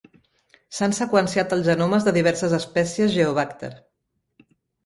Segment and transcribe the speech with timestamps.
[0.77, 3.73] S'han seqüenciat els genomes de diverses espècies "Geobàcter".